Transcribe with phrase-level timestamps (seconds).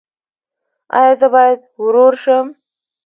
[0.99, 2.47] ایا زه باید ورور شم؟